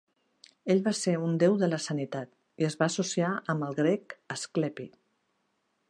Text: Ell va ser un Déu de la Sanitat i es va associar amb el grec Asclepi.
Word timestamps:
Ell 0.73 0.79
va 0.87 0.93
ser 0.99 1.11
un 1.25 1.35
Déu 1.43 1.57
de 1.63 1.69
la 1.73 1.79
Sanitat 1.85 2.31
i 2.63 2.67
es 2.71 2.79
va 2.81 2.87
associar 2.87 3.31
amb 3.55 3.67
el 3.69 3.79
grec 3.83 4.17
Asclepi. 4.39 4.93